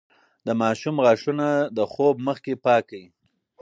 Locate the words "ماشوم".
0.61-0.95